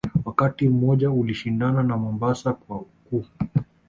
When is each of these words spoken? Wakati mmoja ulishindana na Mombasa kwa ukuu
Wakati 0.25 0.69
mmoja 0.69 1.11
ulishindana 1.11 1.83
na 1.83 1.97
Mombasa 1.97 2.53
kwa 2.53 2.77
ukuu 2.77 3.25